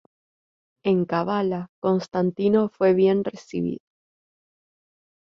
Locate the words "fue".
2.69-2.95